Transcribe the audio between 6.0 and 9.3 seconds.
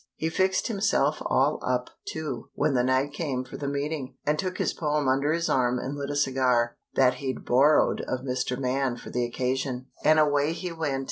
a cigar that he'd borrowed of Mr. Man for the